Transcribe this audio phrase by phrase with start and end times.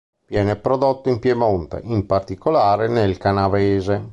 [0.25, 4.09] Viene prodotto in Piemonte, in particolare nel Canavese.